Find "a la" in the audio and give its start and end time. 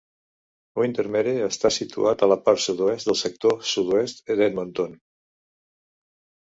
2.25-2.39